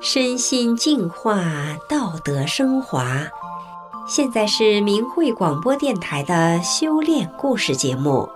[0.00, 1.42] 身心净化，
[1.88, 3.04] 道德升华。
[4.06, 8.26] 现在是明慧广播电台的修炼故事节目。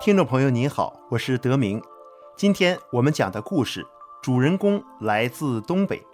[0.00, 1.82] 听众朋友您好，我是德明。
[2.36, 3.86] 今天我们讲的故事，
[4.20, 6.04] 主人公来自东北，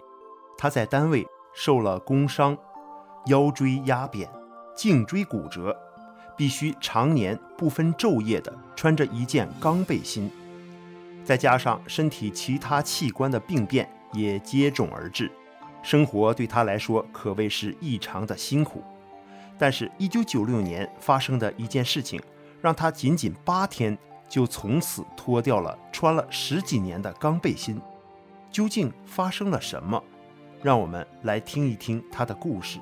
[0.57, 2.57] 他在单位受了工伤，
[3.25, 4.31] 腰椎压扁，
[4.75, 5.75] 颈椎骨折，
[6.41, 10.27] 必须常年不分昼夜地穿着一件钢背心。
[11.23, 15.31] 再加上身体其他器官的病变也接踵而至，
[15.83, 18.83] 生活对他来说可谓是异常的辛苦。
[19.55, 22.19] 但是1996年发生的一件事情，
[22.59, 23.95] 让他仅仅八天
[24.27, 27.79] 就从此脱掉了穿了十几年的钢背心。
[28.49, 30.03] 究竟发生了什么？
[30.63, 32.79] 让我们来听一听他的故事。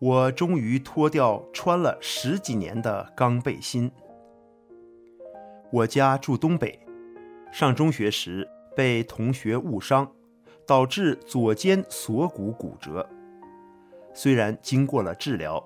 [0.00, 3.90] 我终于脱掉穿了十几年的钢背心。
[5.70, 6.78] 我家住东北，
[7.52, 10.10] 上中学时被同学误伤，
[10.66, 13.08] 导致左肩锁骨骨折。
[14.12, 15.62] 虽然经过了治疗，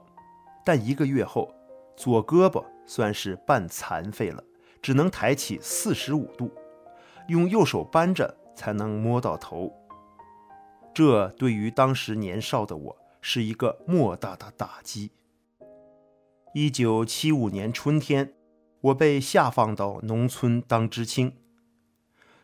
[0.65, 1.53] 但一个月后，
[1.97, 4.43] 左胳膊算是半残废了，
[4.81, 6.51] 只能抬起四十五度，
[7.29, 9.73] 用右手扳着才能摸到头。
[10.95, 15.11] 这对于当时年少的我，是一个莫大的打击。
[16.55, 18.33] 一九七五年春天，
[18.81, 21.33] 我被下放到农村当知青。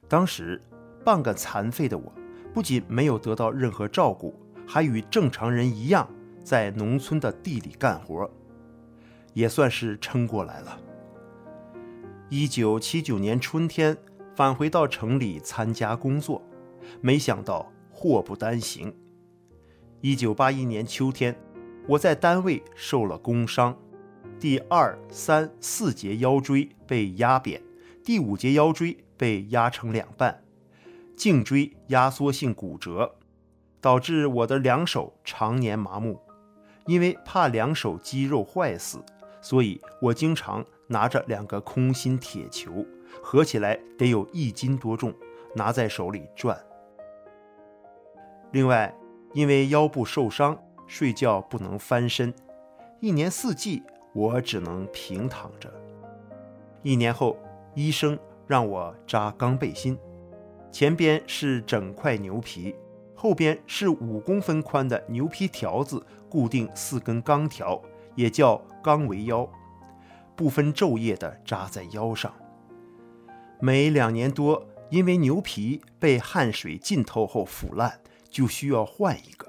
[0.08, 0.61] 当时，
[1.05, 2.12] 半个残废的我，
[2.52, 4.34] 不仅没有得到任何照顾，
[4.67, 6.08] 还与正常人一样
[6.45, 8.30] 在农村的地里干活，
[9.33, 10.78] 也算是撑过来了。
[12.28, 13.97] 一九七九年春天，
[14.36, 16.42] 返回到城里参加工作，
[17.00, 18.95] 没想到祸不单行。
[20.05, 21.34] 一九八一年秋天，
[21.86, 23.74] 我在单位受了工伤，
[24.38, 27.62] 第二、三、四节腰椎被压扁，
[28.05, 30.42] 第五节腰椎被压成两半，
[31.17, 33.14] 颈椎压缩性骨折，
[33.80, 36.20] 导致我的两手常年麻木。
[36.84, 39.02] 因为怕两手肌肉坏死，
[39.40, 42.84] 所以我经常拿着两个空心铁球，
[43.23, 45.14] 合起来得有一斤多重，
[45.55, 46.62] 拿在手里转。
[48.52, 48.95] 另外，
[49.34, 50.56] 因为腰部受伤，
[50.86, 52.33] 睡觉不能翻身，
[53.00, 53.83] 一年四季
[54.14, 55.70] 我只能平躺着。
[56.83, 57.36] 一年后，
[57.74, 59.98] 医生让我扎钢背心，
[60.70, 62.74] 前边是整块牛皮，
[63.14, 67.83] 后边是五公分宽的牛皮条子，固定四根钢条，
[68.14, 69.48] 也叫钢围腰，
[70.36, 72.33] 不分昼夜地扎在腰上。
[73.61, 77.98] 每两年多，因为牛皮被汗水浸透后腐烂。
[78.34, 79.46] 就需要换一个，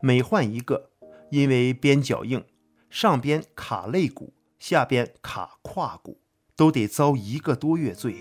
[0.00, 0.88] 每换一个，
[1.30, 2.42] 因为边角硬，
[2.88, 6.18] 上边卡肋骨，下边卡胯骨，
[6.56, 8.16] 都得遭一个多月罪。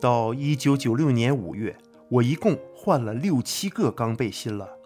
[0.00, 1.78] 到一九九六年五月，
[2.10, 4.76] 我一共换了六七个钢背心了，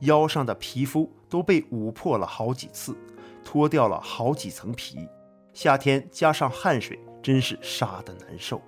[0.00, 2.96] 腰上的皮肤都被捂破了好几次，
[3.44, 5.08] 脱掉了好几层皮，
[5.52, 8.60] 夏天加上汗水，真是杀得难受。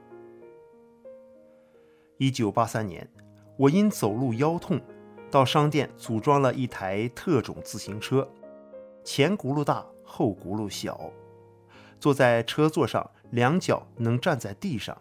[2.19, 3.11] 一九八三年。
[3.57, 4.81] 我因走路腰痛，
[5.31, 8.29] 到商店组装了一台特种自行车，
[9.03, 11.11] 前轱辘大，后轱辘小，
[11.99, 14.97] 坐在车座上，两脚能站在地上。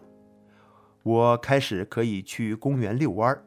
[1.03, 3.43] 我开始可以去公园遛弯儿。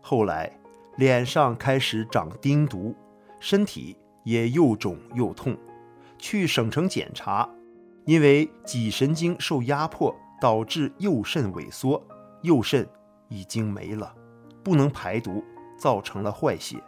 [0.00, 0.52] 后来
[0.96, 2.94] 脸上开始长钉毒，
[3.38, 5.56] 身体也又肿又痛，
[6.18, 7.48] 去省城检查，
[8.04, 12.02] 因为脊神经受压迫，导致右肾萎缩，
[12.42, 12.86] 右肾。
[13.28, 14.14] 已经没了，
[14.62, 15.44] 不能排毒，
[15.76, 16.82] 造成了坏血。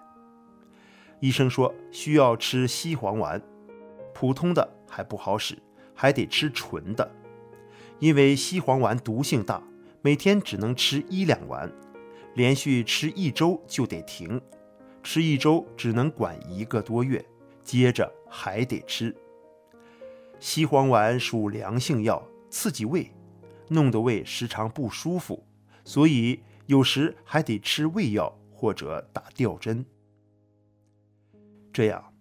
[1.20, 3.40] 医生说需要吃西黄丸，
[4.12, 5.58] 普通的还不好使，
[5.94, 7.10] 还得吃纯的。
[7.98, 9.62] 因为西黄丸毒性大，
[10.02, 11.72] 每天只能吃一两丸，
[12.34, 14.40] 连续吃一周就得停，
[15.02, 17.24] 吃一周只能管一个多月，
[17.64, 19.16] 接着还得吃。
[20.38, 23.10] 西黄丸属凉性药，刺激胃，
[23.68, 25.42] 弄得胃时常不舒服。
[25.86, 29.86] 所以有时还得吃胃药或者打吊针，
[31.72, 32.12] 这样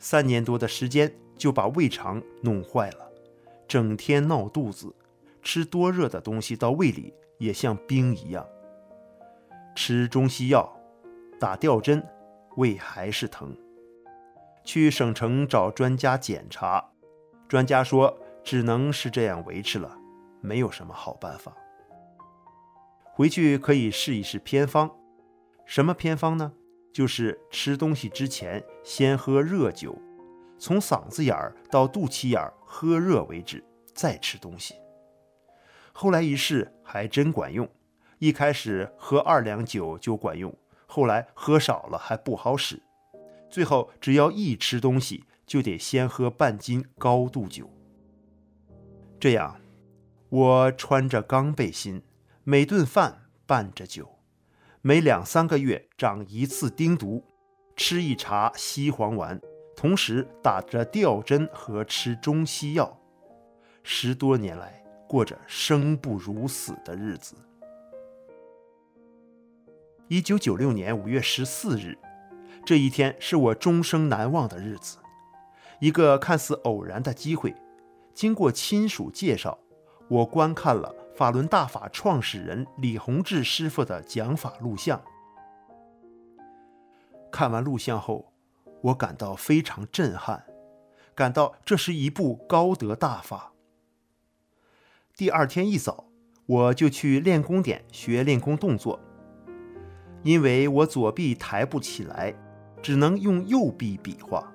[0.00, 3.12] 三年多的时间就把胃肠弄坏了，
[3.68, 4.92] 整天闹肚子，
[5.40, 8.44] 吃多热的东西到胃里也像冰一样。
[9.76, 10.76] 吃中西药，
[11.38, 12.04] 打吊针，
[12.56, 13.56] 胃还是疼。
[14.64, 16.90] 去省城找专家检查，
[17.48, 19.96] 专家说只能是这样维持了，
[20.40, 21.56] 没有什么好办法。
[23.14, 24.90] 回去可以试一试偏方，
[25.66, 26.52] 什么偏方呢？
[26.92, 29.96] 就是吃东西之前先喝热酒，
[30.58, 33.64] 从嗓子眼儿到肚脐眼儿喝热为止，
[33.94, 34.74] 再吃东西。
[35.92, 37.68] 后来一试还真管用，
[38.18, 40.54] 一开始喝二两酒就管用，
[40.86, 42.82] 后来喝少了还不好使，
[43.50, 47.70] 最后只要一吃东西就得先喝半斤高度酒。
[49.20, 49.56] 这样，
[50.28, 52.02] 我穿着钢背心，
[52.44, 54.18] 每顿饭伴着酒。
[54.80, 57.24] 每两三个月长一次丁毒，
[57.76, 59.40] 吃一茬西黄丸，
[59.76, 62.98] 同时打着吊针和吃中西药，
[63.84, 67.36] 十多年来过着生不如死的日子。
[70.08, 71.96] 一九九六年五月十四日，
[72.66, 74.98] 这一天是我终生难忘的日子。
[75.78, 77.54] 一个看似偶然的机会，
[78.12, 79.60] 经过亲属介绍，
[80.08, 80.92] 我观看了。
[81.14, 85.02] 法轮大法创始人李洪志师傅的讲法录像，
[87.30, 88.32] 看完录像后，
[88.80, 90.46] 我感到非常震撼，
[91.14, 93.52] 感到这是一部高德大法。
[95.14, 96.06] 第二天一早，
[96.46, 98.98] 我就去练功点学练功动作，
[100.22, 102.34] 因为我左臂抬不起来，
[102.80, 104.50] 只能用右臂比划，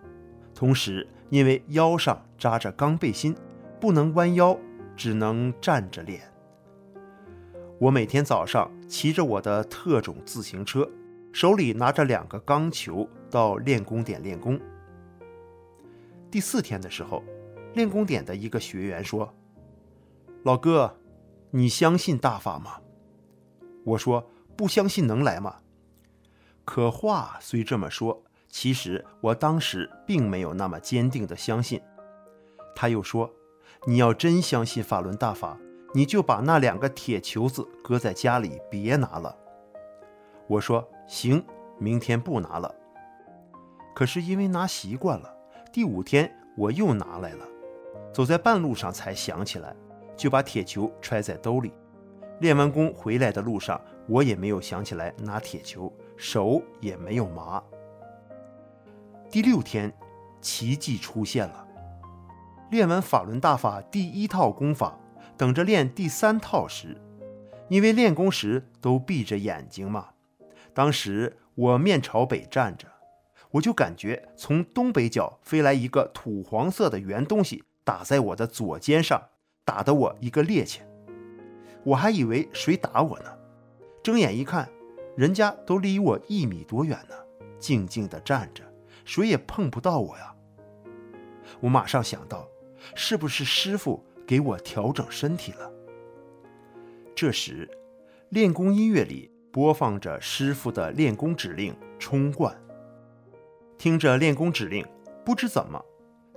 [0.55, 3.35] 同时因为腰上扎着钢背心，
[3.79, 4.57] 不能弯腰，
[4.95, 6.19] 只能站着练。
[7.79, 10.89] 我每天早上骑着我的特种自行车，
[11.31, 14.59] 手里拿着两个钢球到练功点练功。
[16.31, 17.23] 第四天的时候，
[17.75, 19.31] 练功点的一个学员说
[20.41, 20.97] ：“老哥，
[21.51, 22.81] 你相信大法吗？”
[23.85, 24.27] 我说
[24.57, 25.57] ：“不相信能来吗？”
[26.65, 31.79] 可话虽这么说，其实我当时并没有那么坚定的相信。
[32.75, 33.31] 他又说
[33.85, 35.59] ：“你要真相信法轮大法。”
[35.93, 39.35] 你就把那两个铁球子搁在家里，别拿了。
[40.47, 41.43] 我说行，
[41.77, 42.73] 明天不拿了。
[43.95, 45.33] 可是因为拿习惯了，
[45.71, 47.45] 第五天我又拿来了。
[48.13, 49.75] 走在半路上才想起来，
[50.15, 51.73] 就把铁球揣在兜里。
[52.39, 57.63] 练完功回来的路上，我也没有想起来拿铁球，手也没有麻。
[59.29, 59.91] 第六天，
[60.41, 61.67] 奇迹出现了。
[62.69, 64.97] 练完法轮大法第一套功法。
[65.37, 66.99] 等着练第三套时，
[67.69, 70.09] 因为练功时都闭着眼睛嘛。
[70.73, 72.87] 当时我面朝北站着，
[73.51, 79.21] 我就感觉从东北角飞来一个土黄色的圆东西，打在我的左肩上，
[79.63, 80.79] 打得我一个趔趄。
[81.83, 83.31] 我还以为谁打我呢，
[84.01, 84.67] 睁眼一看，
[85.15, 87.15] 人家都离我一米多远呢，
[87.59, 88.63] 静静地站着，
[89.05, 90.33] 谁也碰不到我呀。
[91.59, 92.47] 我马上想到，
[92.95, 94.03] 是不是师傅？
[94.27, 95.71] 给我调整身体了。
[97.15, 97.67] 这时，
[98.29, 102.55] 练功音乐里播放着师傅的练功指令“冲冠”。
[103.79, 104.85] 听着练功指令，
[105.23, 105.83] 不知怎么，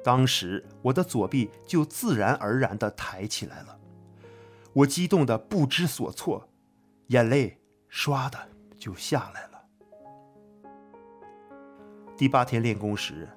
[0.04, 3.76] 当时我的左臂就自然而然地抬起来了。
[4.72, 6.48] 我激动得不知所措，
[7.08, 7.60] 眼泪
[7.90, 8.38] 唰的
[8.78, 9.60] 就下来了。
[12.16, 13.28] 第八天练功时，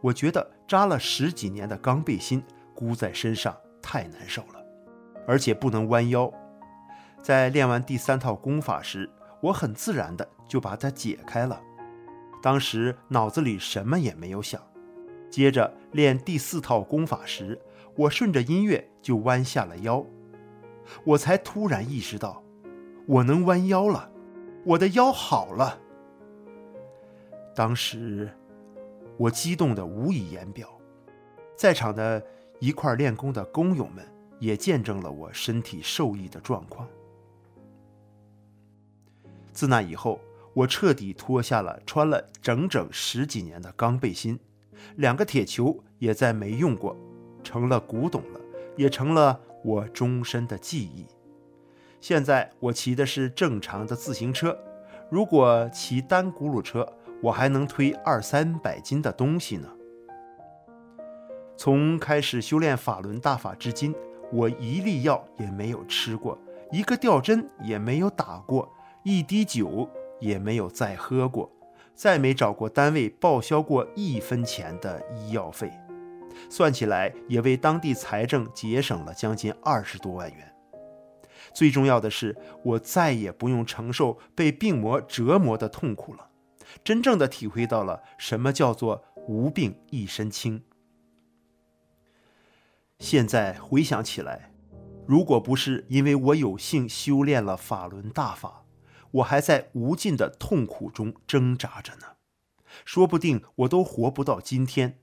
[0.00, 2.42] 我觉得扎了十几年的钢背心
[2.74, 3.56] 箍在身上。
[3.82, 4.64] 太难受了，
[5.26, 6.32] 而且不能弯腰。
[7.20, 11.60] 在练完第三套功法时，我很自然的就把它解开了。
[12.40, 14.60] 当时脑子里什么也没有想。
[15.30, 17.60] 接着练第四套功法时，
[17.96, 20.04] 我顺着音乐就弯下了腰。
[21.04, 22.42] 我才突然意识到，
[23.06, 24.10] 我能弯腰了，
[24.64, 25.78] 我的腰好了。
[27.54, 28.30] 当时
[29.16, 30.68] 我激动得无以言表，
[31.56, 32.22] 在场的。
[32.62, 34.06] 一块练功的工友们
[34.38, 36.86] 也见证了我身体受益的状况。
[39.52, 40.20] 自那以后，
[40.54, 44.38] 我彻底脱下了穿了整整十几年的钢背心，
[44.94, 46.96] 两个铁球也再没用过，
[47.42, 48.40] 成了古董了，
[48.76, 51.04] 也成了我终身的记忆。
[52.00, 54.56] 现在我骑的是正常的自行车，
[55.10, 56.88] 如果骑单轱辘车，
[57.20, 59.68] 我还能推二三百斤的东西呢。
[61.56, 63.94] 从开始修炼法轮大法至今，
[64.32, 66.36] 我一粒药也没有吃过，
[66.70, 68.68] 一个吊针也没有打过，
[69.04, 71.50] 一滴酒也没有再喝过，
[71.94, 75.70] 再没找过单位报销过一分钱的医药费，
[76.48, 80.52] 算起来也为当地财政节省了将近二十多万元。
[81.52, 86.28] 最重要的是，我再也不用承受被病魔折磨的痛苦了，
[86.82, 90.62] 真正的体会到了什么叫做无病一身轻。
[93.02, 94.52] 现在回想起来，
[95.08, 98.64] 如果不是因为我有幸修炼了法轮大法，
[99.10, 102.06] 我还在无尽的痛苦中挣扎着呢。
[102.84, 105.00] 说不定我都活不到今天。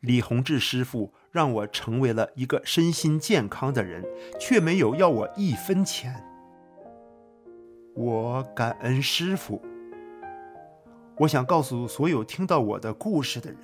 [0.00, 4.02] 李洪志师傅让我成为了一个身心健康的人，
[4.40, 6.24] 却没有要我一分钱。
[7.94, 9.60] 我感恩师傅。
[11.18, 13.60] 我想告诉所有听到我的故事的人：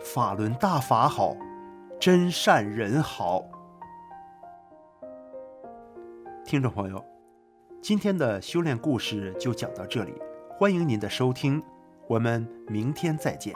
[0.00, 1.36] 法轮大法好，
[2.02, 3.44] 真善人好。
[6.44, 7.00] 听众朋友，
[7.80, 10.12] 今天的修炼故事就讲到这里，
[10.58, 11.62] 欢迎您的收听，
[12.08, 13.54] 我们明天再见。